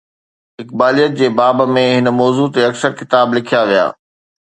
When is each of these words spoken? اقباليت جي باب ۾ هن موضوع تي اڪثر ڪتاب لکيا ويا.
اقباليت 0.63 1.13
جي 1.19 1.29
باب 1.41 1.63
۾ 1.77 1.85
هن 1.97 2.13
موضوع 2.23 2.49
تي 2.55 2.59
اڪثر 2.71 2.91
ڪتاب 2.99 3.27
لکيا 3.37 3.61
ويا. 3.69 3.85